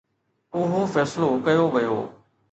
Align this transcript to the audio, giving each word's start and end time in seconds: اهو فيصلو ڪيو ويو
اهو 0.61 0.79
فيصلو 0.93 1.29
ڪيو 1.49 1.65
ويو 1.75 1.97